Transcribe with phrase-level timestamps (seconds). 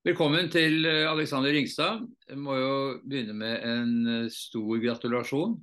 [0.00, 2.06] Velkommen til eh, Alexander Ringstad.
[2.24, 5.58] Jeg må jo begynne med en eh, stor gratulasjon.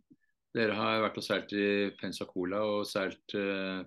[0.54, 3.82] Dere har vært og seilt i Pensacola og seilt uh,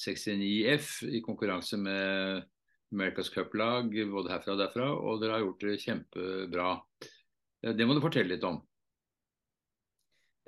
[0.00, 2.40] 69F i konkurranse med
[2.92, 6.70] America's Cup-lag både herfra og derfra, og dere har gjort det kjempebra.
[7.76, 8.62] Det må du fortelle litt om.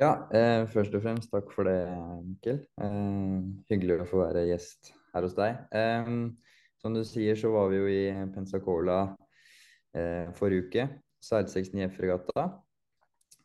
[0.01, 1.77] Ja, eh, først og fremst takk for det,
[2.25, 2.63] Mikkel.
[2.81, 5.61] Eh, hyggelig å få være gjest her hos deg.
[5.69, 6.11] Eh,
[6.81, 9.03] som du sier, så var vi jo i Pensacola
[9.95, 10.87] eh, forrige uke.
[11.25, 12.49] Seilte 69F-regatta.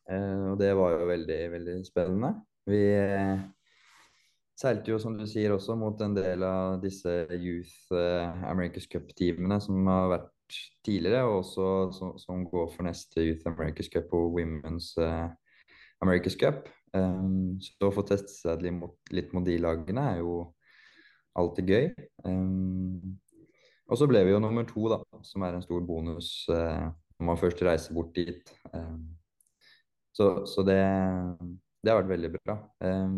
[0.10, 2.34] Eh, og det var jo veldig, veldig spennende.
[2.70, 3.40] Vi eh,
[4.60, 9.60] seilte jo, som du sier, også mot en del av disse Youth eh, America's Cup-teamene
[9.64, 14.34] som har vært tidligere, og også som, som, går for neste Youth America's Cup og
[14.36, 15.30] Women's eh,
[16.04, 16.68] America's Cup.
[16.90, 20.40] Um, så å få teste seg litt mot, litt mot de lagene er jo
[21.38, 21.90] alltid gøy.
[22.26, 23.20] Um,
[23.90, 27.28] og så ble vi jo nummer to, da, som er en stor bonus eh, når
[27.32, 28.54] man først reiser bort dit.
[28.74, 28.98] Eh,
[30.16, 30.80] så, så det,
[31.82, 32.58] det, har vært veldig bra.
[32.86, 33.16] Eh,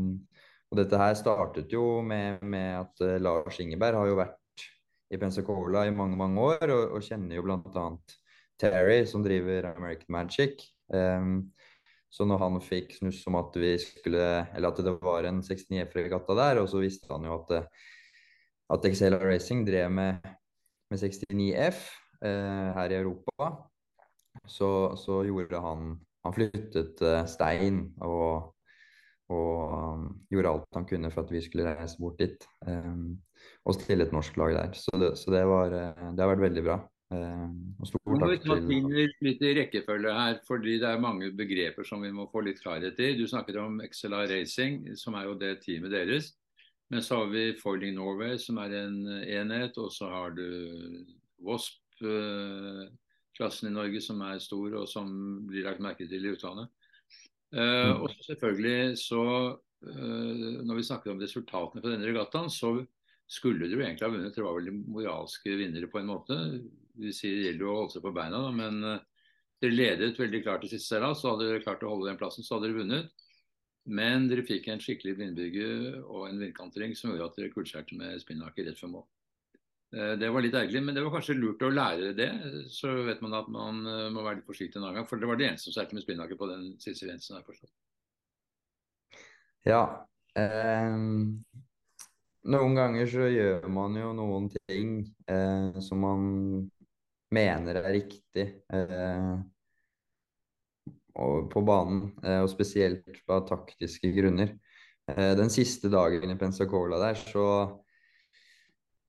[0.71, 4.65] og dette her startet jo med, med at uh, Lars Ingeberg har jo vært
[5.11, 7.87] i Pensacola i mange, mange år, og, og kjenner jo bl.a.
[8.61, 10.63] Terry, som driver American Magic.
[10.87, 11.51] Um,
[12.11, 16.35] så når han fikk snuss om at vi skulle Eller at det var en 69F-regatta
[16.39, 17.67] der, og så visste han jo at,
[18.75, 20.31] at Excel Racing drev med
[20.91, 21.83] med 69F
[22.25, 23.51] eh, her i Europa,
[24.47, 28.51] så, så, gjorde han Han flyttet eh, stein og,
[29.33, 33.15] og um, gjorde alt han kunne for at vi skulle reise bort dit um,
[33.65, 34.75] og stille et norsk lag der.
[34.77, 36.77] Så det, så det, var, det har vært veldig bra.
[37.11, 42.05] Um, og stor takk til litt i rekkefølge her, fordi det er mange begreper som
[42.05, 43.15] vi må få litt klarhet i.
[43.17, 46.31] Du snakket om XLR Racing, som er jo det teamet deres.
[46.91, 49.77] Men så har vi Foiling Norway, som er en enhet.
[49.79, 50.43] Og så har du
[51.39, 55.07] Wasp-klassen i Norge, som er stor, og som
[55.47, 56.67] blir lagt merke til i utlandet.
[57.51, 62.77] Uh, og selvfølgelig så uh, Når vi snakker om resultatene på denne regattaen, så
[63.31, 64.35] skulle du egentlig ha vunnet.
[64.35, 66.37] Det var vel de moralske vinnere på en måte.
[66.99, 68.99] Vi sier det gjelder å holde seg på beina, da, men uh,
[69.63, 71.23] dere ledet veldig klart til siste seilas.
[71.23, 73.27] Så hadde dere klart å holde den plassen, så hadde dere vunnet.
[73.89, 75.69] Men dere fikk en skikkelig blindbygge
[76.03, 79.05] og en vindkantring som gjorde at dere kullskjærte med spinnaker rett før mål.
[79.95, 82.29] Eh, det var litt ergerlig, men det var kanskje lurt å lære det.
[82.71, 85.09] Så vet man at man eh, må være litt forsiktig en annen gang.
[85.09, 87.39] For det var det eneste som seilte med spinnaker på den siste grensen.
[87.39, 87.73] jeg forstått.
[89.67, 89.83] Ja.
[90.37, 90.97] Eh,
[92.51, 96.29] noen ganger så gjør man jo noen ting eh, som man
[97.33, 98.47] mener er riktig.
[98.73, 99.35] Eh,
[101.51, 104.55] på banen, eh, og spesielt av taktiske grunner.
[105.11, 107.45] Eh, den siste dagen i Pensacola der, så,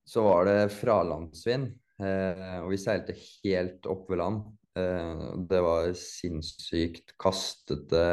[0.05, 4.43] så var det fralandsvind, eh, og vi seilte helt opp ved land.
[4.73, 8.07] Det var sinnssykt kastete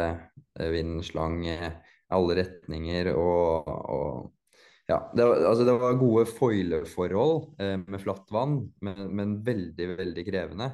[0.60, 1.54] vindslang i
[2.12, 4.10] alle retninger og, og
[4.90, 9.86] ja, det var, altså det var gode foileforhold eh, med flatt vann, men, men, veldig,
[10.00, 10.70] veldig krevende.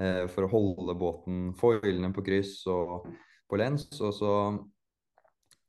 [0.00, 3.10] Eh, for å holde båten foilene på kryss og
[3.50, 3.88] på lens.
[4.00, 4.34] Og så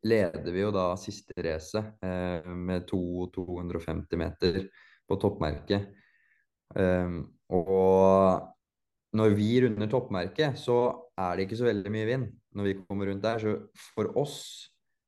[0.08, 4.64] leder vi jo da siste race eh, med 250 meter
[5.08, 5.92] på toppmerket.
[6.72, 8.48] Um, og
[9.20, 10.78] når vi runder toppmerket, så
[11.20, 13.44] er det ikke så veldig mye vind når vi kommer rundt der.
[13.44, 14.38] Så for oss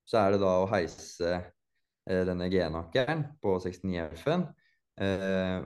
[0.03, 4.43] så er det da å heise eh, denne G-nakkeren på 69 F-en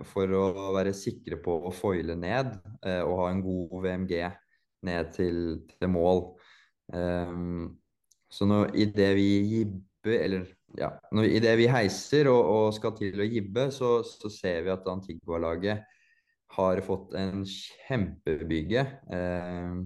[0.07, 2.53] for å være sikre på å foile ned
[2.85, 4.13] eh, og ha en god VMG
[4.87, 5.41] ned til,
[5.73, 6.23] til mål.
[6.93, 7.75] Um,
[8.31, 10.47] så når det vi gibber, eller
[10.79, 14.65] ja, når, i det vi heiser og, og, skal til å gibbe, så, så ser
[14.65, 15.83] vi at Antigua-laget
[16.57, 18.83] har fått en kjempebygge
[19.13, 19.79] eh,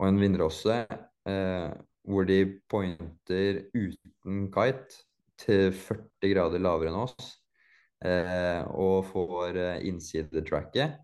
[0.00, 0.78] og en vindrosse
[1.28, 1.72] eh,
[2.04, 2.38] hvor de
[2.68, 5.04] pointer uten kite
[5.40, 7.43] til 40 grader lavere enn oss eh,
[8.04, 11.00] og får eh, innsidetracket.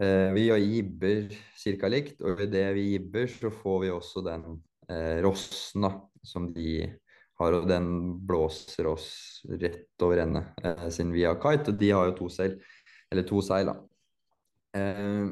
[0.00, 1.90] Eh, vi jibber ca.
[1.90, 4.44] likt, og ved det vi jibber, så får vi også den
[4.90, 5.92] eh, rossen da,
[6.22, 6.84] som de
[7.38, 7.90] har, og den
[8.26, 9.08] blåser oss
[9.48, 11.72] rett over ende, eh, siden vi har kite.
[11.72, 12.58] Og de har jo to seil,
[13.10, 13.76] eller to seil, da.
[14.78, 15.26] Eh,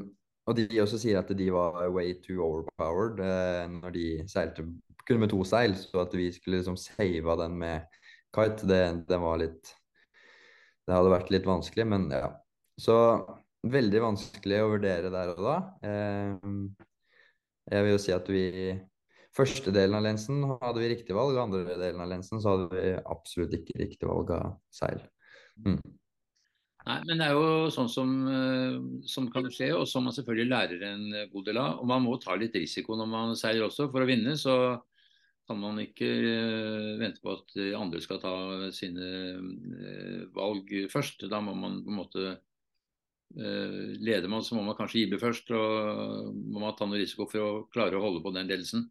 [0.47, 4.63] og de også sier at de var way too overpowered eh, når de seilte
[5.07, 7.99] kun med to seil, så at vi skulle liksom save den med
[8.35, 9.73] kite, det, det var litt
[10.87, 12.31] det hadde vært litt vanskelig, men ja.
[12.79, 12.95] Så
[13.67, 15.55] veldig vanskelig å vurdere der og da.
[15.83, 16.85] Eh,
[17.73, 18.45] jeg vil jo si at vi
[19.37, 22.93] Første delen av lensen hadde vi riktig valg, andre delen av lensen så hadde vi
[22.97, 25.03] absolutt ikke riktig valg av seil.
[25.61, 25.75] Mm.
[26.87, 30.49] Nei, men det er jo sånn som, eh, som kan skje, og som man selvfølgelig
[30.49, 31.05] lærer en
[31.35, 31.83] god del av.
[31.83, 33.91] Og man må ta litt risiko når man seiler også.
[33.93, 34.55] For å vinne så
[35.47, 38.33] kan man ikke uh, vente på at andre skal ta
[38.75, 41.27] sine uh, valg først.
[41.31, 45.53] Da må man på en måte uh, Leder man, så må man kanskje gibe først.
[45.55, 48.89] Og må man ta noe risiko for å klare å holde på den ledelsen.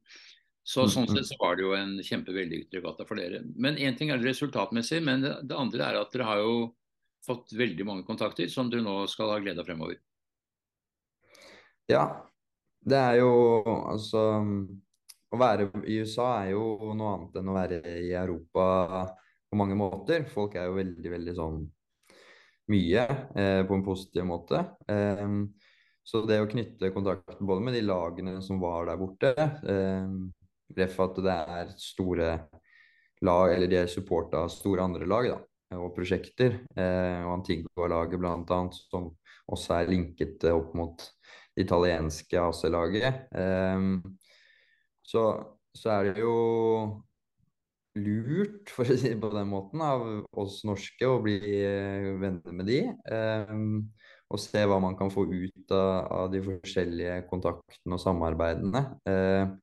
[0.66, 1.12] Så mm, Sånn mm.
[1.14, 3.44] sett så var det jo en kjempevellykket regatta for dere.
[3.54, 6.56] Men én ting er det resultatmessig, men det, det andre er at dere har jo
[7.26, 10.00] fått veldig mange kontakter som dere nå skal ha glede av fremover.
[11.90, 12.02] Ja,
[12.82, 13.30] det er jo
[13.86, 14.22] altså
[15.32, 18.66] Å være i USA er jo noe annet enn å være i Europa
[19.50, 20.26] på mange måter.
[20.30, 21.64] Folk er jo veldig, veldig sånn
[22.72, 23.06] mye
[23.38, 24.62] eh, på en positiv måte.
[24.90, 25.26] Eh,
[26.06, 30.06] så det å knytte kontakt både med de lagene som var der borte, eh,
[30.78, 32.30] ref at det er store
[33.26, 35.42] lag, eller de er supporta av store andre lag, da
[35.74, 36.60] og prosjekter.
[36.78, 39.10] Eh, og Antigua-laget bl.a., som
[39.52, 41.02] også er linket opp mot
[41.56, 43.26] det italienske AC-laget.
[43.34, 43.88] Eh,
[45.06, 45.26] så,
[45.76, 46.36] så, er det jo
[47.96, 50.04] lurt, for å si det på den måten, av
[50.36, 51.38] oss norske å bli
[52.20, 52.80] venner med de.
[53.08, 53.86] Um,
[54.26, 58.82] og se hva man kan få ut av, av de forskjellige kontaktene og samarbeidene.
[59.06, 59.54] Uh,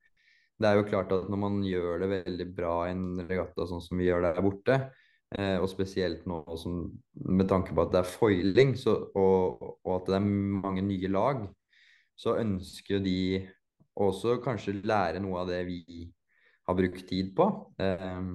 [0.58, 3.82] det er jo klart at når man gjør det veldig bra i en regatta sånn
[3.84, 4.78] som vi gjør der borte,
[5.34, 6.84] Eh, og spesielt nå som,
[7.26, 10.26] med tanke på at det er foiling så, og, og, at det er
[10.62, 11.40] mange nye lag,
[12.14, 13.42] så ønsker de
[14.00, 16.06] også kanskje lære noe av det vi
[16.64, 17.48] har brukt tid på.
[17.78, 18.30] Eh,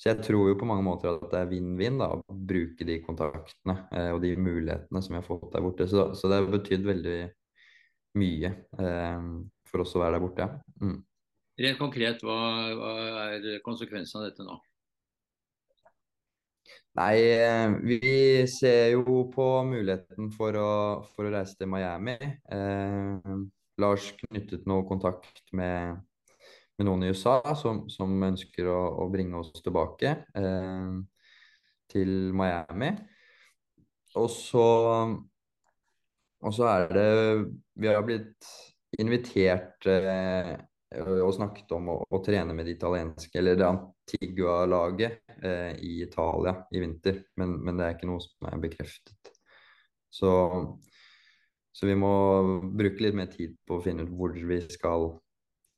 [0.00, 3.76] så jeg tror jo på mange måter at det er vinn-vinn å bruke de kontaktene
[3.92, 5.88] eh, og de mulighetene som vi har fått der borte.
[5.90, 7.20] Så, så det har betydd veldig
[8.20, 9.30] mye eh,
[9.70, 10.50] for oss å være der borte.
[10.82, 10.98] Mm.
[11.60, 12.40] Rent konkret, hva,
[12.78, 12.92] hva
[13.36, 14.56] er konsekvensen av dette nå?
[16.98, 20.70] Nei, eh, vi ser jo på muligheten for å,
[21.14, 22.16] for å reise til Miami.
[22.50, 23.36] Eh,
[23.80, 26.00] Lars knyttet noe kontakt med,
[26.78, 30.96] med noen i USA som, som ønsker å, å, bringe oss tilbake eh,
[31.90, 32.90] til Miami.
[34.18, 34.66] Og så,
[36.40, 37.10] og så er det
[37.78, 38.48] Vi har blitt
[38.98, 40.56] invitert eh,
[40.98, 46.56] og snakket om å, å, trene med det italienske, eller det Antigua-laget eh, i Italia
[46.74, 47.22] i vinter.
[47.38, 49.30] Men, men, det er ikke noe som er bekreftet.
[50.10, 50.30] Så,
[51.72, 52.12] så, vi må
[52.76, 55.12] bruke litt mer tid på å finne ut hvor vi skal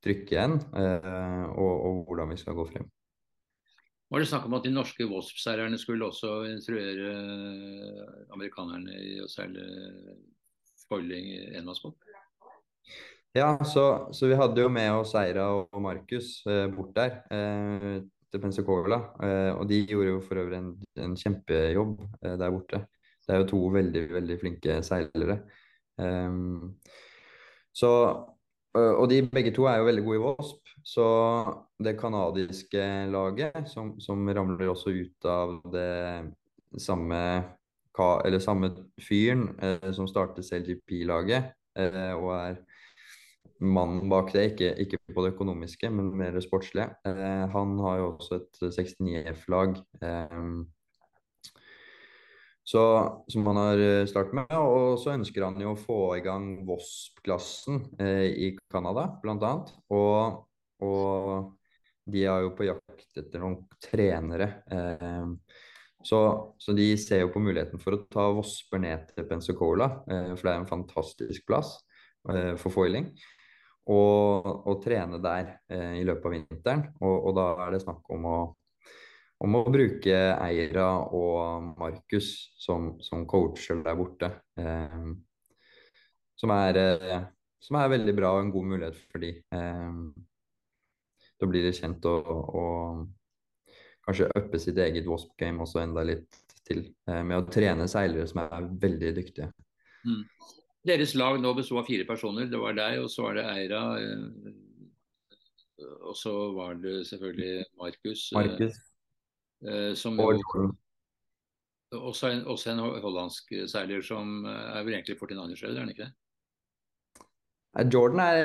[0.02, 2.88] trykke igjen, eh, og, og, hvordan vi skal gå frem.
[4.12, 9.28] Var det snakk om at de norske Wasp-seilerne skulle også instruere eh, amerikanerne i å
[9.30, 9.68] seile
[10.88, 11.30] foiling
[11.60, 11.96] enmannsbåt?
[13.32, 18.02] Ja, så, så, vi hadde jo med oss Eira og Markus eh, bort der eh,
[18.28, 18.98] til Pensacola.
[19.24, 22.82] Eh, og de gjorde jo for øvrig en, en kjempejobb eh, der borte.
[23.22, 25.38] Det er jo to veldig, veldig flinke seilere.
[26.00, 26.76] Ehm,
[27.72, 27.90] så,
[28.74, 30.62] og de begge to er jo veldig gode i Wasp.
[30.84, 31.06] Så
[31.82, 36.32] det canadiske laget, som, som, ramler også ut av det
[36.80, 37.20] samme,
[37.98, 38.72] eller samme
[39.02, 42.56] fyren eh, som startet CLGP-laget, eh, og er
[43.62, 46.88] mannen bak det, ikke, ikke, på det økonomiske, men mer det sportslige.
[47.06, 50.40] Eh, han har jo også et 69F-lag eh,
[52.64, 54.55] som han har eh, startet med.
[54.55, 59.52] Og så ønsker han jo å få i gang VOSP-klassen eh, i Canada, bl.a.
[59.95, 60.40] Og,
[60.87, 64.50] og de er jo på jakt etter noen trenere.
[64.71, 65.28] Eh,
[66.02, 66.23] så,
[66.59, 70.49] så, de ser jo på muligheten for å ta Vosper ned til Pensacola, eh, for
[70.49, 71.76] det er en fantastisk plass
[72.23, 73.09] for foiling
[73.90, 76.85] og, og trene der eh, i løpet av vinteren.
[77.00, 78.37] Og, og, da er det snakk om å,
[79.42, 82.28] om å bruke Eira og Markus
[82.61, 84.30] som, som, coacher der borte.
[84.58, 85.08] Eh,
[86.38, 87.25] som, er, eh,
[87.62, 89.32] som, er, veldig bra og en god mulighet for de.
[89.42, 89.90] Eh,
[91.42, 93.75] da blir det kjent og, og
[94.06, 96.84] kanskje uppe sitt eget wasp game også enda litt til.
[97.11, 99.50] Eh, med å trene seilere som er veldig dyktige.
[100.06, 100.22] Mm.
[100.87, 102.49] Deres lag nå besto av fire personer.
[102.50, 103.82] Det var deg, og så var det Eira.
[103.99, 104.54] Eh,
[106.06, 108.28] og så var det selvfølgelig Markus.
[108.38, 108.78] Markus.
[109.62, 110.33] Eh, som jo,
[111.92, 116.12] også, en, også en hollandsk seiler som er vel egentlig 49 er han ikke det?
[117.92, 118.40] Jordan er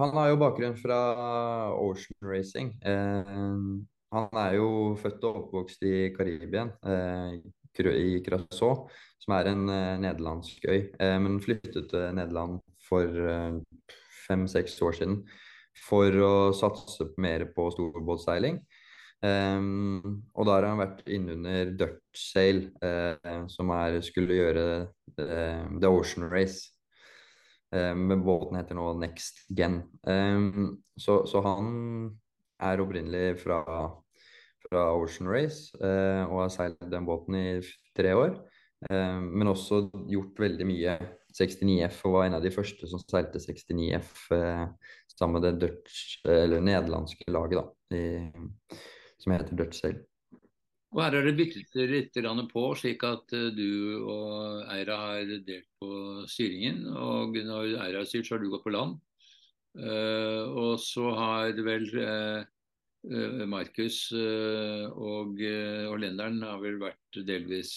[0.00, 0.98] Han har jo bakgrunn fra
[1.76, 2.70] Ocean Racing.
[4.12, 6.70] han er jo født og oppvokst i Karibien,
[7.76, 8.88] i Curaçao
[9.20, 9.66] som er en
[10.00, 10.80] nederlandsk øy,
[11.20, 13.04] men flyttet til Nederland for
[14.26, 15.22] fem-seks år siden
[15.88, 18.60] for å satse mer på storbåtseiling.
[19.22, 25.66] Um, og da har han vært innunder Dutch Sail, uh, som er, skulle gjøre uh,
[25.78, 26.72] The Ocean Race.
[27.70, 29.84] Uh, men båten heter nå Next Gen.
[30.02, 31.68] Um, så, så, han
[32.62, 33.60] er opprinnelig fra,
[34.66, 37.46] fra Ocean Race og har seilt den båten i
[37.96, 38.36] tre år.
[38.86, 40.94] men også gjort veldig mye
[41.34, 44.30] 69F og var en av de første som seilte 69F
[45.10, 48.04] sammen med det Dutch, eller nederlandske laget da, i,
[49.22, 50.00] som heter Dødsel.
[50.92, 52.18] Og her er det byttet litt
[52.50, 56.84] på, slik at eh, du og Eira har delt på styringen.
[56.92, 58.98] Og når Eira har styrt, så har du gått på land.
[59.72, 67.72] Uh, og så har vel uh, Markus og, og Lenderen har vel vært delvis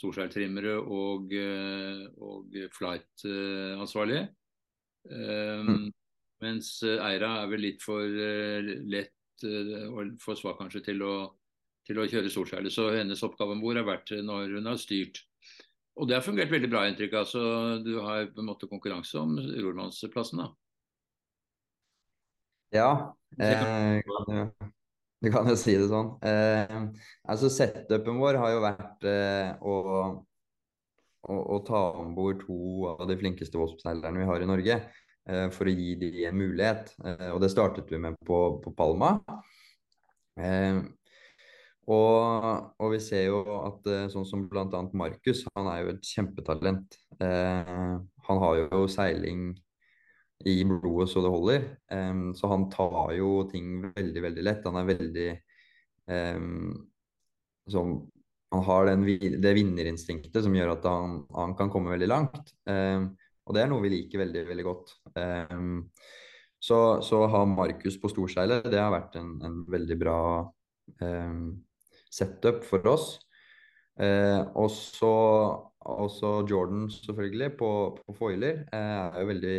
[0.00, 1.30] storseiltrimmere og,
[2.18, 4.26] og flight-ansvarlige.
[5.08, 5.88] Mm.
[6.44, 8.20] Mens Eira er vel litt for
[8.92, 11.14] lett Eh, og for svak kanskje til å,
[11.86, 12.74] til å kjøre storseilet.
[12.74, 15.22] Så hennes oppgave om bord har vært når hun har styrt.
[16.00, 17.28] Og det har fungert veldig bra, inntrykk av.
[17.28, 17.42] Så
[17.84, 20.50] du har på en måte konkurranse om rormannsplassen, da.
[22.70, 22.90] Ja,
[23.42, 23.98] eh,
[25.20, 26.12] du kan jo si det sånn.
[26.24, 26.76] Eh,
[27.28, 29.74] altså Setupen vår har jo vært eh, å,
[31.26, 34.78] å, å, ta om bord to av de flinkeste Wasp-seilerne vi har i Norge.
[35.28, 36.94] Eh, for å gi de en mulighet.
[37.04, 39.14] Eh, og det startet vi med på, på Palma.
[40.40, 40.80] Eh,
[41.90, 44.82] og, og, vi ser jo at sånn som bl.a.
[44.96, 46.94] Markus, han er jo et kjempetalent.
[47.18, 49.48] han har jo seiling
[50.46, 51.64] i blodet så det holder.
[52.38, 54.68] så han tar jo ting veldig, veldig lett.
[54.70, 55.26] Han er veldig
[57.74, 57.98] sånn
[58.54, 59.04] han har den,
[59.42, 62.54] det vinnerinstinktet som gjør at han, han kan komme veldig langt.
[62.70, 63.12] Um,
[63.50, 64.92] og det er noe vi liker veldig, veldig godt.
[65.18, 65.88] Um,
[66.60, 70.20] så, så ha Markus på storseilet, det har vært en, en veldig bra
[71.02, 71.42] um,
[72.12, 73.10] setup for oss.
[74.00, 75.10] Så
[75.80, 78.62] også Jordan, selvfølgelig, på, på foiler.
[78.72, 79.58] Uh, er jo veldig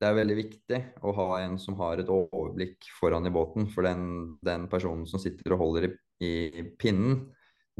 [0.00, 3.66] det er veldig viktig å ha en som har et overblikk foran i båten.
[3.68, 5.90] For den, den personen som sitter og holder i,
[6.24, 7.26] i, pinnen,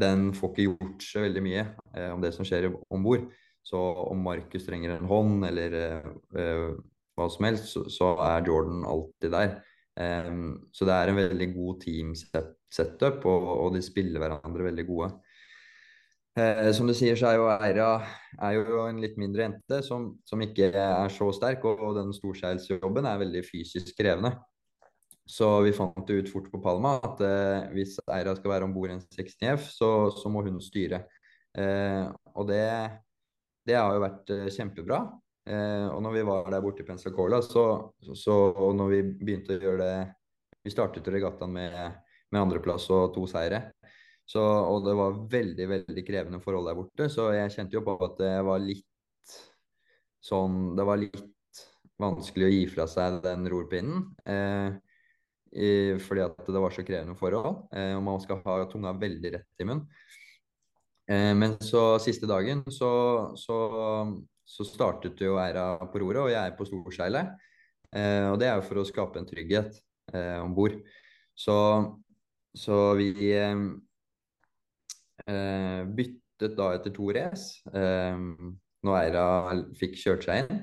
[0.01, 1.63] den får ikke gjort så veldig mye
[1.97, 3.25] eh, om det som skjer om bord.
[3.71, 3.79] Så
[4.11, 6.71] om Markus trenger en hånd eller eh,
[7.19, 9.59] hva som helst, så, så, er Jordan alltid der.
[10.01, 15.11] Um, så det er en veldig god team-setup, og, og, de spiller hverandre veldig gode.
[16.39, 17.89] Eh, som du sier, så er jo Eira
[18.39, 22.15] er jo en litt mindre jente som, som ikke er så sterk, og, og den
[22.17, 24.33] storseilsjobben er veldig fysisk krevende.
[25.31, 28.75] Så vi fant det ut fort på Palma at eh, hvis Eira skal være om
[28.75, 31.05] bord i en 60F, så, så, må hun styre.
[32.39, 32.63] og det
[33.67, 35.01] det har jo vært uh, kjempebra.
[35.51, 37.65] Uh, og når vi var der borte i Pensacola, så,
[38.15, 39.95] så, og når vi begynte å gjøre det
[40.61, 41.77] Vi startet regattaen med,
[42.29, 43.71] med andreplass og to seire.
[44.29, 47.97] Så, og det var veldig, veldig krevende forhold der borte, så jeg kjente jo på
[48.05, 49.35] at det var litt
[50.21, 51.23] sånn Det var litt
[52.01, 54.05] vanskelig å gi fra seg den rorpinnen.
[54.29, 54.79] Eh,
[55.51, 57.65] i, fordi at det var så krevende forhold.
[57.75, 59.87] Eh, og man skal ha tunga veldig rett i munnen.
[61.11, 62.91] Eh, men så siste dagen så,
[63.39, 63.59] så,
[64.47, 67.35] så startet jo æra på roret, og jeg er på storseilet.
[67.91, 69.81] Eh, og det er jo for å skape en trygghet
[70.15, 70.79] eh, om bord.
[71.35, 71.57] Så,
[72.55, 73.65] så, vi eh,
[75.27, 78.21] eh, byttet da etter to race eh,
[78.87, 79.25] når æra
[79.81, 80.63] fikk kjørt seg inn.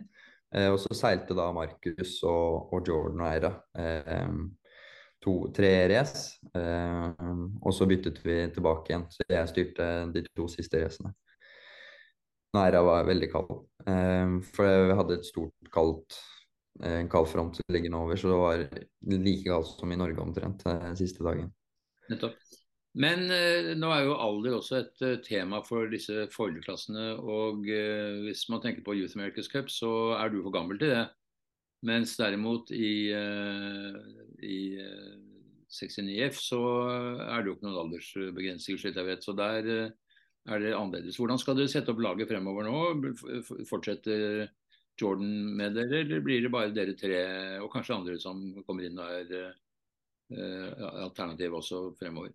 [0.55, 3.51] Eh, og så seilte da Markus og, og Jordan og æra.
[3.83, 4.31] Eh,
[5.23, 6.37] to, tre race.
[6.53, 7.11] Uh,
[7.61, 11.13] og så byttet vi tilbake igjen, så jeg styrte de to siste racene.
[12.55, 13.53] Næra var veldig kald,
[13.87, 16.19] uh, for vi hadde et stort kaldt
[16.85, 18.59] en kald front liggende over, så det var
[19.09, 21.49] like kaldt som i Norge omtrent den siste dagen.
[22.11, 22.37] Nettopp.
[22.97, 27.11] Men eh, nå er jo alder også et uh, tema for disse foilerklassene.
[27.21, 30.95] Og uh, hvis man tenker på Youth America's Cup, så er du for gammel til
[30.95, 31.03] det.
[31.87, 33.95] Mens derimot i, eh,
[34.43, 34.59] i
[35.71, 36.61] 69F eh, så
[37.23, 39.23] er det jo ikke noen aldersbegrensninger, slik jeg vet.
[39.23, 39.93] Så der eh,
[40.47, 41.19] er det annerledes.
[41.19, 43.43] Hvordan skal dere sette opp laget fremover nå?
[43.69, 44.47] Fortsetter
[44.97, 47.21] Jordan med dere, eller blir det bare dere tre
[47.61, 49.53] og kanskje andre som kommer inn og er
[51.05, 52.33] alternativ også fremover?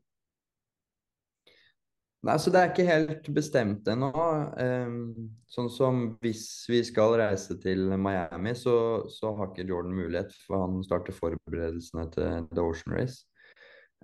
[2.22, 4.10] Nei, så Det er ikke helt bestemt ennå.
[4.54, 8.76] Um, sånn som hvis vi skal reise til Miami, så,
[9.10, 13.24] så, har ikke Jordan mulighet, for han starter forberedelsene til The Ocean Race.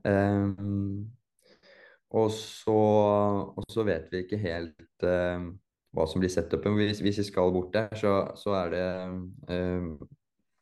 [0.03, 1.07] Um,
[2.11, 2.75] og, så,
[3.55, 5.53] og, så, vet vi ikke helt um,
[5.95, 6.75] hva som blir setupen.
[6.81, 8.89] Hvis, hvis vi skal bort der, så, så er det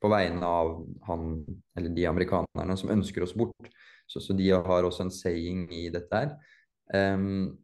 [0.03, 0.75] på vegne av
[1.09, 1.31] han
[1.79, 3.73] eller de amerikanerne som ønsker oss bort.
[4.07, 6.37] Så, så, de har også en saying i dette her.
[6.95, 7.57] Um,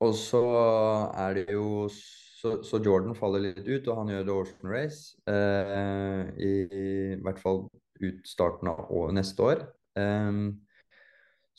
[0.00, 0.42] og så
[1.12, 1.88] er det jo
[2.40, 5.12] så, så, Jordan faller litt ut, og han gjør The Ocean Race.
[5.28, 6.88] Uh, i, i,
[7.20, 7.66] hvert fall
[8.00, 9.66] ut starten av neste år.
[9.98, 10.54] Um,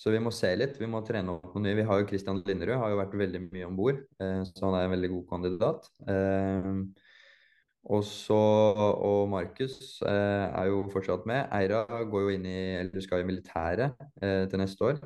[0.01, 0.79] så vi må se litt.
[0.81, 1.77] Vi må trene opp noe nye.
[1.77, 4.79] Vi har jo Christian Linderud, har jo vært veldig mye om bord, uh, så han
[4.79, 5.89] er en veldig god kandidat.
[6.09, 6.71] Eh,
[7.91, 11.47] og så Og Markus eh, er jo fortsatt med.
[11.53, 14.99] Eira går jo inn i, eller skal i militæret til neste år.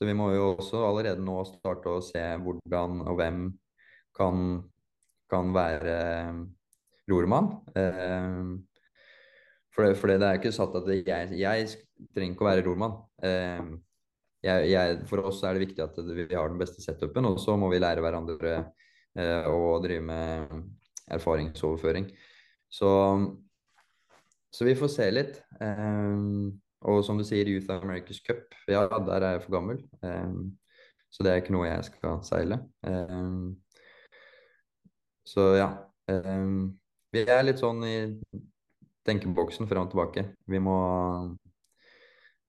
[0.00, 3.42] Så vi må jo også allerede nå starte å se hvordan og hvem
[4.16, 4.38] kan,
[5.28, 6.38] kan være eh,
[7.12, 7.50] rormann.
[7.76, 8.38] Eh,
[9.76, 11.68] for, det, for det, er ikke satt at jeg, jeg
[12.16, 12.96] trenger ikke å være rormann.
[13.28, 13.68] Eh,
[14.48, 17.58] jeg, jeg, for oss er det viktig at vi har den beste setupen, og så
[17.60, 20.56] må vi lære hverandre eh, å drive med
[21.12, 22.08] erfaringsoverføring.
[22.72, 22.90] Så,
[24.48, 25.40] så vi får se litt.
[25.60, 29.82] Um, og som du sier, Youth America's Cup, ja, der er jeg for gammel.
[30.00, 30.56] Um,
[31.10, 32.60] så det er ikke noe jeg skal seile.
[32.86, 33.58] Um,
[35.26, 35.68] så ja.
[37.12, 37.96] vi er litt sånn i
[39.06, 40.24] tenkeboksen fram og tilbake.
[40.50, 40.78] Vi må,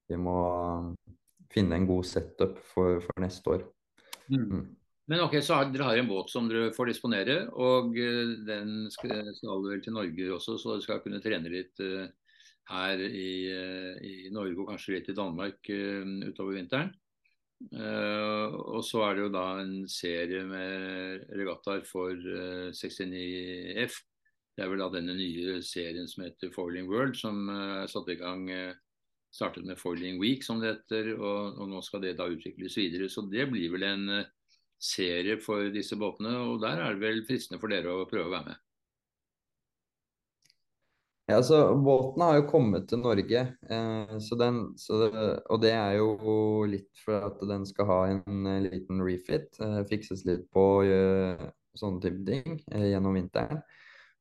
[0.10, 0.38] vi må
[1.52, 3.66] finne en god setup for, for neste år.
[4.32, 4.46] Mm.
[4.46, 4.64] Mm.
[5.12, 8.88] Men ok, så har, Dere har en båt som dere får disponere, og uh, den
[8.94, 12.06] skal, skal, vel til Norge også, så dere skal kunne trene litt uh,
[12.72, 16.94] her i, uh, i, Norge og kanskje litt i Danmark utover vinteren.
[17.62, 22.16] og så er det jo da en serie med regattaer for
[22.74, 24.00] 69F.
[24.58, 28.18] Det er vel da denne nye serien som heter Foiling World, som er satt i
[28.18, 28.50] gang
[29.32, 33.10] startet med Foiling Week, som det heter, og, og, nå skal det da utvikles videre.
[33.10, 34.10] Så det blir vel en
[34.82, 38.34] serie for disse båtene, og der er det vel fristende for dere å prøve å
[38.34, 38.62] være med.
[41.32, 45.72] Ja, altså Båten har jo kommet til Norge, eh, så den, så det, og det
[45.72, 49.48] er jo litt for at den skal ha en eh, liten refit.
[49.64, 51.46] Eh, fikses litt på eh,
[51.80, 53.64] sånne type ting eh, gjennom vinteren.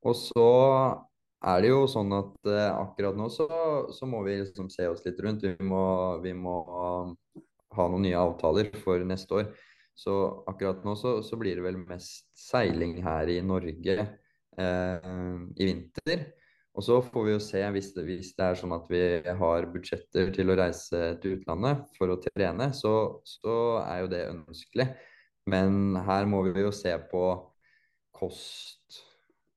[0.07, 0.47] Og så
[1.51, 3.49] er det jo sånn at eh, akkurat nå så,
[3.91, 5.43] så, må vi liksom se oss litt rundt.
[5.43, 5.83] Vi må,
[6.23, 6.57] vi må,
[7.75, 9.49] ha noen nye avtaler for neste år.
[9.99, 10.15] Så
[10.47, 14.03] akkurat nå så, så blir det vel mest seiling her i Norge
[14.61, 16.31] i vinter.
[16.71, 19.01] Og så får vi jo se, hvis det, hvis det, er sånn at vi
[19.41, 22.93] har budsjetter til å reise til utlandet for å trene, så,
[23.27, 24.87] så er jo det ønskelig.
[25.51, 27.25] Men her må vi jo se på
[28.15, 29.01] kost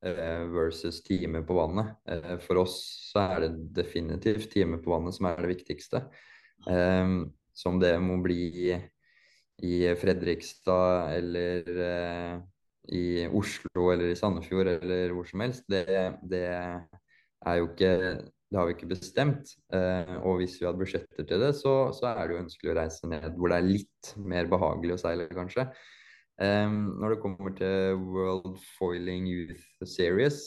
[0.04, 1.96] Eh, versus time på vannet.
[2.08, 2.76] Eh, for oss
[3.08, 6.02] så er det definitivt time på vannet som er det viktigste.
[6.68, 7.12] Eh,
[7.56, 8.74] som det må bli
[9.64, 11.70] i Fredrikstad eller
[12.92, 15.86] i Oslo eller i Sandefjord eller hvor som helst, det,
[16.26, 16.50] det
[17.46, 17.92] er jo ikke
[18.54, 19.50] det har vi ikke bestemt.
[20.22, 23.08] og hvis vi hadde budsjetter til det, så, så, er det jo ønskelig å reise
[23.10, 25.64] ned hvor det er litt mer behagelig å seile, kanskje.
[26.42, 30.40] Um, når det kommer til World Foiling Youth Series,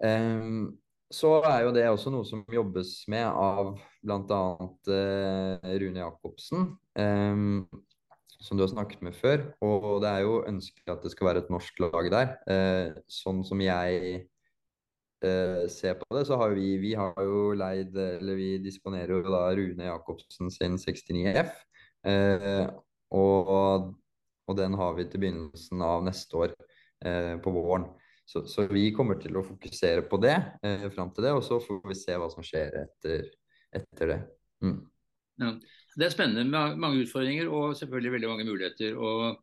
[0.00, 0.78] um,
[1.12, 4.40] så er jo det også noe som jobbes med av bl.a.
[4.88, 7.68] Uh, Rune Jacobsen, um,
[8.40, 9.44] som du har snakket med før.
[9.60, 12.34] Og det er jo ønskelig at det skal være et norsk lag der.
[12.48, 14.24] Uh, sånn som jeg
[15.24, 19.32] uh, ser på det, så har vi, vi har jo leid, eller vi disponerer jo
[19.32, 21.56] da Rune Jacobsen sin 69F.
[22.06, 22.66] Eh,
[23.14, 23.48] og,
[24.48, 26.54] og, den har vi til begynnelsen av neste år,
[27.04, 27.88] eh, på våren.
[28.28, 31.60] Så, så, vi kommer til å fokusere på det eh, fram til det, og så
[31.64, 33.28] får vi se hva som skjer etter,
[33.80, 34.18] etter det.
[34.64, 34.80] Mm.
[35.40, 35.52] Ja.
[35.98, 38.98] Det er spennende med mange utfordringer og selvfølgelig veldig mange muligheter.
[38.98, 39.40] og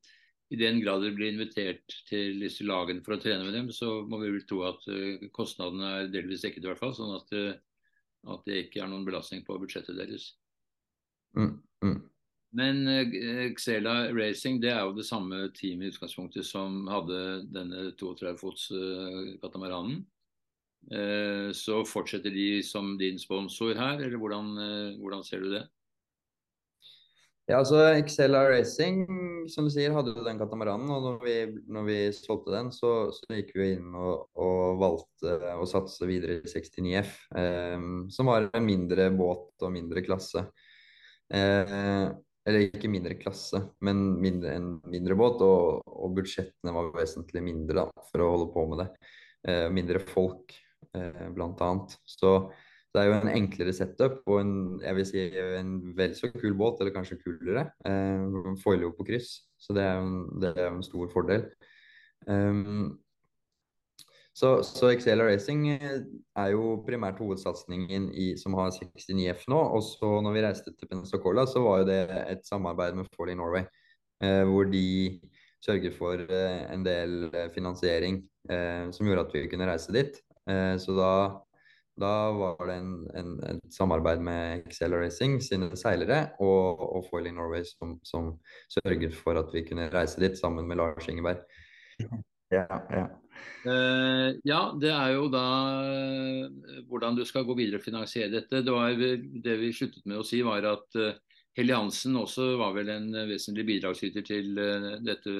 [0.54, 4.04] i den grad dere blir invitert til disse lagene for å trene med dem, så
[4.06, 7.32] må vi vel tro at uh, kostnadene er delvis dekket, i hvert fall, sånn at,
[7.34, 7.56] uh,
[8.36, 10.34] at, det ikke er noen belastning på budsjettet deres.
[11.36, 11.98] Mm, mm.
[12.56, 17.18] Men eh, Xela Racing det er jo det samme teamet i utgangspunktet som hadde
[17.52, 18.70] denne 32 fots
[19.42, 20.06] katamaranen.
[21.58, 24.54] Så fortsetter de som din sponsor her, eller hvordan,
[25.02, 25.66] hvordan ser du det?
[27.46, 27.78] Ja, altså
[28.10, 29.04] Xela Racing,
[29.54, 30.90] som du sier, hadde jo den katamaranen.
[30.90, 31.36] Og når vi,
[31.70, 36.40] når vi solgte den, så, så, gikk vi inn og, og valgte å satse videre
[36.40, 37.12] i 69F.
[38.16, 40.42] som var en mindre båt og mindre klasse.
[41.34, 42.08] Eh,
[42.46, 45.42] eller ikke mindre klasse, men mindre, en mindre båt.
[45.46, 48.90] Og, og, budsjettene var vesentlig mindre da, for å holde på med det.
[49.50, 50.58] Eh, mindre folk,
[50.94, 51.98] eh, blant annet.
[52.06, 52.36] Så
[52.96, 55.24] det er jo en enklere setup og en, jeg vil si,
[55.60, 57.68] en vel så kul båt, eller kanskje kulere.
[57.86, 61.50] Eh, foiler jo på kryss, så det er jo en, er en stor fordel.
[62.26, 62.96] Um,
[64.36, 69.60] Så, så Excel Racing er jo primært hovedsatsingen som har 69F nå.
[69.78, 72.02] Og så når vi reiste til Pensacola, så var jo det
[72.34, 73.64] et samarbeid med Falling Norway.
[74.20, 75.22] Eh, hvor de
[75.64, 78.20] sørger for eh, en del eh, finansiering
[78.52, 80.20] eh, som gjorde at vi kunne reise dit.
[80.52, 81.12] Eh, så da,
[82.00, 87.38] da var det en, en, et samarbeid med Excel Racing sine seilere og, og Foiling
[87.38, 88.34] Norway som, som
[88.72, 91.46] sørget for at vi kunne reise dit sammen med Lars Ingeberg.
[92.54, 93.06] Ja, ja.
[93.66, 95.46] Uh, ja, det er jo da
[95.82, 98.62] uh, hvordan du skal gå videre og finansiere dette.
[98.64, 101.16] Det, var, det vi sluttet med å si, var at uh,
[101.58, 104.58] Helly Hansen også var vel en vesentlig bidragsyter til
[105.08, 105.36] dette,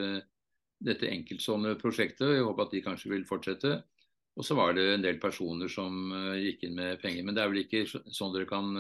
[0.80, 2.38] dette enkeltstående prosjektet.
[2.38, 3.74] Jeg håper at de kanskje vil fortsette.
[4.36, 7.24] Og så var det en del personer som gikk inn med penger.
[7.24, 8.72] Men det er vel ikke sånn dere kan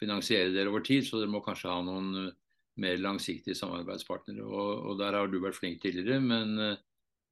[0.00, 2.30] finansiere dere over tid, så dere må kanskje ha noen
[2.80, 4.46] mer langsiktige samarbeidspartnere.
[4.46, 6.78] Og, og der har du vært flink tidligere, men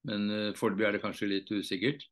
[0.06, 2.06] men foreløpig er det kanskje litt usikkert.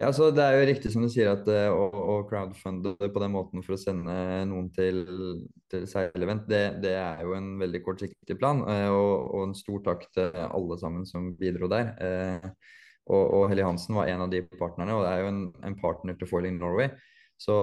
[0.00, 3.34] Ja, så Det er jo riktig som du sier at å, å crowdfunde på den
[3.34, 4.14] måten for å sende
[4.50, 5.04] noen til,
[5.70, 8.64] til seilevent, det, det, er jo en veldig kortsiktig plan.
[8.90, 11.94] Og, og, en stor takk til alle sammen som bidro der.
[13.04, 15.76] Og, og Helly Hansen var en av de partnerne, og det er jo en, en
[15.80, 16.88] partner til Foiling Norway.
[17.40, 17.56] Så,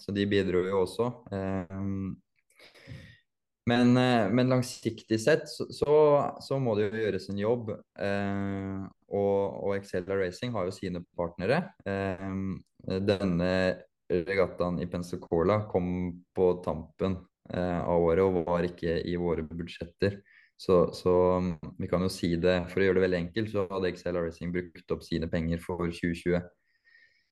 [0.00, 1.10] så, de bidro jo også.
[1.32, 2.14] Uh,
[3.66, 5.94] men, eh, men, langsiktig sett så,
[6.40, 7.72] så, må det jo gjøres en jobb.
[7.98, 11.64] Eh, og, og Excella Racing har jo sine partnere.
[11.82, 12.28] Eh,
[13.02, 13.50] denne
[14.06, 15.88] regattaen i Pensacola kom
[16.36, 17.18] på tampen
[17.50, 20.20] eh, av året og var ikke i våre budsjetter.
[20.56, 21.14] Så, så,
[21.76, 24.54] vi kan jo si det, for å gjøre det veldig enkelt, så hadde Excel Racing
[24.54, 26.40] brukt opp sine penger for 2020.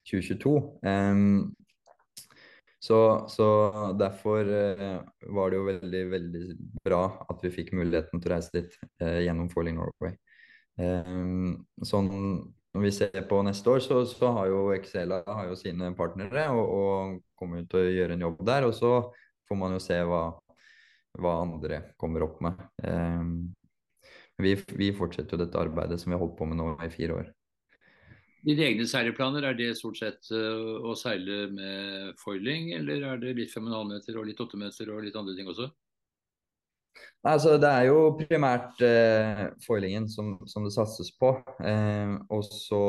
[0.05, 0.57] 2022.
[0.85, 1.55] Um,
[2.85, 2.99] så,
[3.33, 3.47] så
[3.97, 4.99] derfor uh,
[5.33, 6.43] var det jo veldig, veldig
[6.85, 10.13] bra at vi fikk muligheten til å reise dit uh, gjennom Falling Norway.
[10.77, 12.11] Um, sånn
[12.75, 16.49] når vi ser på neste år, så, så har jo Excela har jo sine partnere
[16.51, 18.67] og, og kommer til å gjøre en jobb der.
[18.67, 18.91] Og så
[19.49, 20.25] får man jo se hva,
[21.21, 22.61] hva andre kommer opp med.
[22.83, 23.23] Eh,
[24.43, 27.21] vi, vi fortsetter jo dette arbeidet som vi har holdt på med nå i fire
[27.21, 27.33] år.
[28.45, 33.33] Dine egne seileplaner, er det stort sett uh, å seile med foiling, eller er det
[33.39, 35.71] litt 5,5 meter og litt 8 meter og litt andre ting også?
[37.25, 41.31] Altså, det er jo primært eh, foilingen som, som, det satses på.
[41.65, 42.83] Eh, og så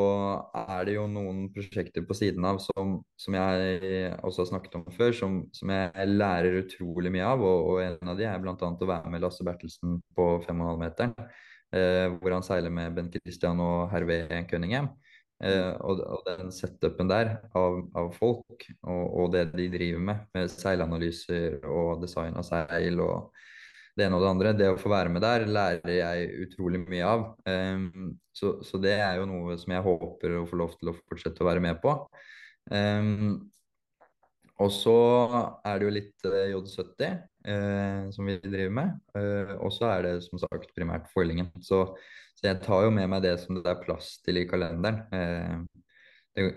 [0.65, 4.85] er det jo noen prosjekter på siden av som, som jeg også har snakket om
[4.97, 7.47] før, som, som jeg lærer utrolig mye av.
[7.47, 8.55] Og, og en av de er bl.a.
[8.59, 11.15] å være med Lasse Bertelsen på 5,5-meteren.
[11.75, 14.91] Eh, hvor han seiler med Ben Christian og Hervé Cunningham.
[15.43, 20.21] Eh, og, og, den setupen der av, av folk og, og, det de driver med,
[20.31, 23.33] med seilanalyser og design av seil og
[23.95, 27.07] det ene og det andre, det å få være med der lærer jeg utrolig mye
[27.07, 27.25] av.
[27.47, 30.95] Um, så, så, det er jo noe som jeg håper å få lov til å
[30.99, 31.95] fortsette å være med på.
[32.71, 33.37] Um,
[34.59, 34.97] og så
[35.67, 37.15] er det jo litt uh, J70
[37.47, 38.99] uh, som vi driver med.
[39.15, 41.51] Uh, og så er det som sagt primært foilingen.
[41.63, 41.87] Så
[42.35, 45.05] så jeg tar jo med meg det som det er plass til i kalenderen.
[45.07, 45.63] Uh,
[46.35, 46.49] det,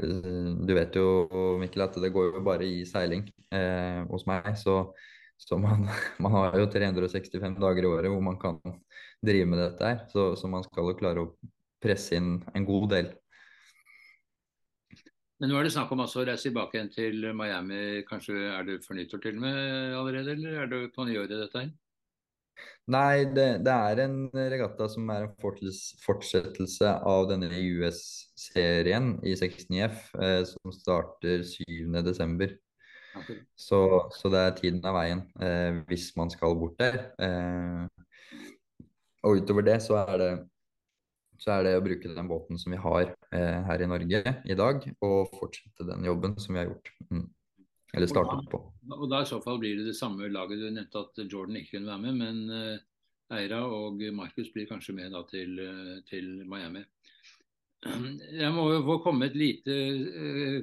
[0.67, 1.05] du vet jo,
[1.61, 4.51] Mikkel, at det går jo bare i seiling eh, hos meg.
[4.59, 4.81] Så,
[5.39, 5.87] så man,
[6.23, 8.59] man, har jo 365 dager i året hvor man kan
[9.25, 10.05] drive med dette her.
[10.13, 11.33] Så, så man skal jo klare å
[11.83, 13.11] presse inn en god del.
[15.39, 18.03] Men nå er det snakk om altså å reise tilbake igjen til Miami.
[18.09, 21.39] Kanskje er det for nyttår til og med allerede, eller er det, på nyåret i
[21.45, 21.77] dette her?
[22.91, 25.35] Nei, det, det, er en regatta som er en
[26.03, 32.57] fortsettelse av denne US-serien i 69F, eh, som starter 7.12.
[33.59, 33.81] Så,
[34.15, 37.01] så det er tiden av veien eh, hvis man skal bort der.
[37.19, 37.87] Eh,
[39.27, 40.31] og utover det så er det,
[41.43, 44.59] så er det å bruke den båten som vi har eh, her i Norge i
[44.59, 46.93] dag, og fortsette den jobben som vi har gjort.
[47.11, 47.27] Mm.
[47.97, 48.61] Eller startet på.
[48.93, 50.61] Og da i så fall blir det det samme laget.
[50.61, 54.95] Du nevnte at Jordan ikke kunne være med, men uh, Eira og Markus blir kanskje
[54.97, 56.85] med da til, uh, til, Miami.
[57.79, 59.75] Jeg må jo få komme et lite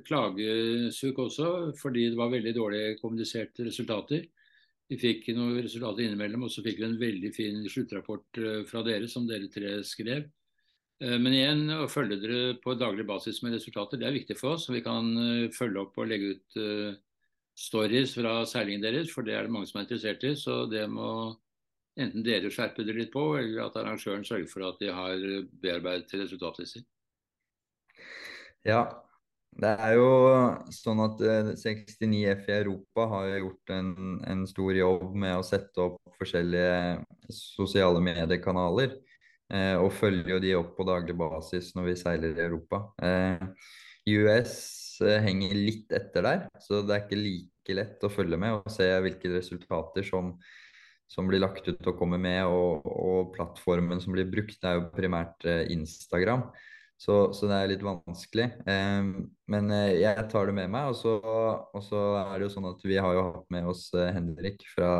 [0.03, 4.25] klagesukk klagesuk også, fordi det var veldig dårlig kommuniserte resultater.
[4.91, 9.07] Vi fikk noen resultater innimellom, og så fikk vi en veldig fin sluttrapport fra dere
[9.07, 10.25] som dere tre skrev.
[10.99, 14.67] Men igjen, å følge dere på daglig basis med resultater, det er viktig for oss.
[14.71, 15.07] Vi kan
[15.55, 16.59] følge opp og legge ut
[17.55, 20.33] stories fra seilingen deres, for det er det mange som er interessert i.
[20.35, 21.09] Så det må
[21.95, 25.25] enten dere skjerpe dere litt på, eller at arrangøren sørger for at de har
[25.63, 26.83] bearbeidet resultatlister.
[28.65, 28.79] Ja,
[29.61, 30.07] det er jo
[30.73, 33.91] sånn at 69F eh, i Europa har gjort en,
[34.25, 36.97] en, stor jobb med å sette opp forskjellige
[37.29, 38.97] sosiale mediekanaler.
[39.53, 42.81] eh, og følger jo de opp på daglig basis når vi seiler i Europa.
[44.05, 44.57] US
[45.01, 48.85] henger litt etter der, så det er ikke like lett å følge med og se
[49.05, 50.35] hvilke resultater som,
[51.09, 54.89] som blir lagt ut og kommer med, og, og plattformen som blir brukt, er jo
[54.95, 56.49] primært Instagram.
[56.97, 58.45] Så, så, det er litt vanskelig.
[58.65, 59.09] Um,
[59.51, 60.91] men eh, jeg tar det med meg.
[60.93, 63.89] Og så, og så, er det jo sånn at vi har jo hatt med oss
[63.97, 64.91] eh, Henrik fra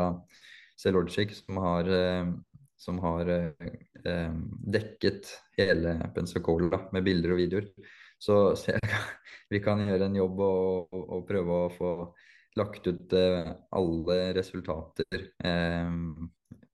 [0.76, 2.28] Celogic, som har, eh,
[2.76, 4.42] som har um,
[4.76, 7.70] dekket hele Pensacola med bilder og videoer.
[8.20, 9.00] Så, så jeg,
[9.52, 11.92] vi kan gjøre en jobb og, og, og prøve å få
[12.56, 15.26] lagt ut uh, alle resultater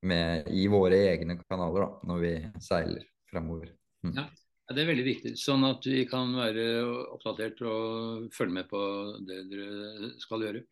[0.02, 2.32] med, i våre egne kanaler da, når vi
[2.62, 3.70] seiler fremover.
[4.02, 4.16] Mm.
[4.18, 4.26] Ja.
[4.72, 6.64] Det er veldig viktig, sånn at vi kan være
[7.14, 8.80] oppdatert og følge med på
[9.28, 10.62] det dere skal gjøre.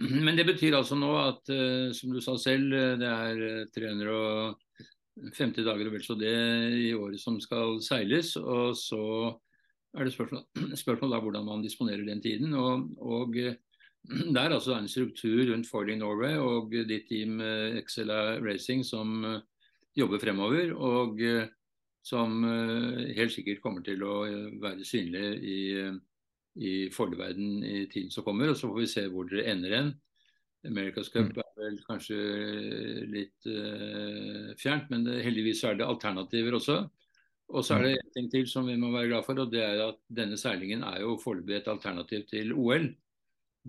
[0.00, 5.90] Men det betyr altså nå at, eh, som du sa selv, det er 350 dager
[5.90, 6.32] og vel så det
[6.80, 8.32] i året som skal seiles.
[8.40, 9.02] Og så
[9.96, 10.46] er det spørsmål,
[10.84, 12.56] spørsmål da hvordan man disponerer den tiden.
[12.56, 13.36] Og, og
[14.34, 17.40] det er altså en struktur rundt Foiling Norway og ditt team
[17.76, 19.24] Excella Racing som
[19.98, 20.72] jobber fremover.
[20.72, 21.20] og
[22.02, 25.58] som eh, helt sikkert kommer til å eh, være synlig i,
[26.60, 28.52] i forverden i tiden som kommer.
[28.52, 29.92] Og så får vi se hvor dere ender hen.
[30.68, 31.38] America's Cup mm.
[31.40, 32.16] er vel kanskje
[33.08, 36.82] litt uh, fjernt, men det, heldigvis er det alternativer også.
[37.50, 38.02] Og så er det mm.
[38.02, 40.84] en ting til som vi må være glad for, og det er at denne seilingen
[40.86, 42.90] er jo foreløpig et alternativ til OL.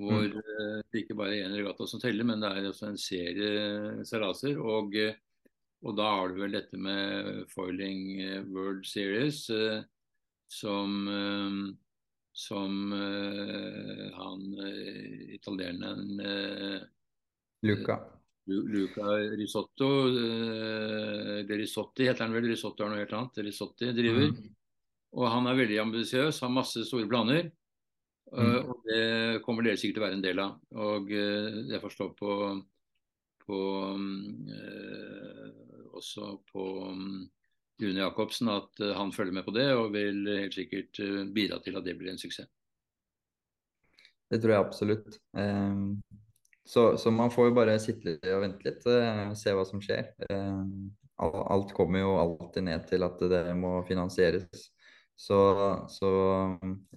[0.01, 2.99] Hvor uh, det ikke bare er én regatta som teller, men det er også en
[2.99, 4.59] serie seilaser.
[4.59, 5.15] Og uh,
[5.81, 9.81] og da har du vel dette med Foiling eh, World Series, eh,
[10.51, 11.55] som, eh,
[12.37, 12.91] som
[14.15, 14.43] han
[15.35, 16.21] italieneren
[17.61, 17.97] Luca.
[18.45, 23.41] Luca Risotto, eller Risotti heter han vel, Risotto er noe helt annet.
[23.45, 24.31] Risotti driver.
[24.31, 24.53] Mm.
[25.19, 27.51] Og han er veldig ambisiøs, har masse store planer.
[28.31, 28.69] Mm.
[28.71, 30.51] og det kommer dere sikkert til å være en del av.
[30.87, 32.37] Og jeg forstår på,
[33.43, 33.59] på
[35.97, 37.29] også på um,
[37.81, 41.59] Rune Jacobsen at uh, han følger med på det og vil helt sikkert uh, bidra
[41.63, 42.49] til at det blir en suksess.
[44.31, 45.17] Det tror jeg absolutt.
[45.35, 46.01] Um,
[46.65, 49.81] så, så, man får jo bare sitte litt og vente litt, og se hva som
[49.83, 50.13] skjer.
[50.31, 54.69] Um, alt kommer jo alltid ned til at det må finansieres.
[55.19, 55.37] Så,
[55.91, 56.11] så,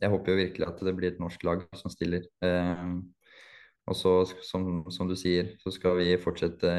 [0.01, 2.23] jeg håper jo virkelig at det blir et norsk lag som stiller.
[3.85, 4.15] og så,
[4.47, 6.71] som, som, du sier, så skal vi fortsette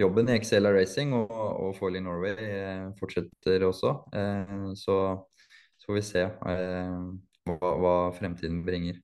[0.00, 3.94] jobben i Excela Racing og, og Foiling Norway eh, fortsetter også.
[4.16, 4.96] Eh, så,
[5.76, 6.96] så, får vi se eh,
[7.48, 9.00] hva, hva fremtiden bringer.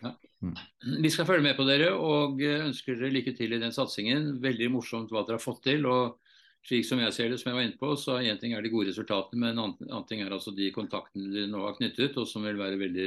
[0.00, 0.14] Ja.
[0.42, 0.56] Mm.
[1.04, 4.36] Vi skal følge med på dere og ønsker dere lykke til i den satsingen.
[4.42, 5.86] Veldig morsomt hva dere har fått til.
[5.90, 6.18] og
[6.66, 8.68] slik som jeg ser det, som jeg var inne på, så en ting er de
[8.72, 12.28] gode resultatene, men en annen ting er altså de kontaktene dere nå har knyttet, og
[12.28, 13.06] som vil være veldig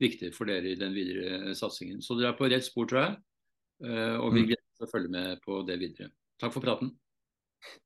[0.00, 2.00] viktige for dere i den videre satsingen.
[2.00, 3.18] Så dere er på rett spor, tror jeg.
[4.16, 4.48] Og vi mm.
[4.48, 6.08] gleder oss til å følge med på det videre.
[6.38, 6.92] Takk for praten.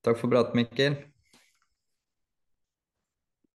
[0.02, 0.96] Takk for praten, Mikkel.